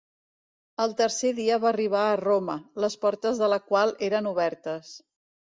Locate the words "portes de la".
3.05-3.61